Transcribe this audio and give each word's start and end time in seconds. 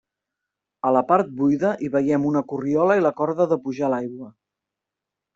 A 0.89 0.93
la 0.95 1.01
part 1.09 1.27
buida 1.41 1.73
hi 1.83 1.89
veiem 1.95 2.25
una 2.29 2.41
corriola 2.53 2.95
i 2.99 3.03
la 3.07 3.11
corda 3.19 3.47
de 3.51 3.59
pujar 3.67 3.91
l'aigua. 3.95 4.31